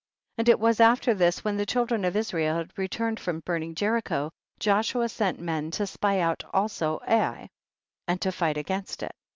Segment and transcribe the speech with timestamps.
[0.37, 0.41] 25.
[0.43, 4.31] And it was after this when the children of Israel had returned from burning Jericho,
[4.57, 7.51] Joshua sent men to spy out also Ai,
[8.07, 9.11] and to fight against it.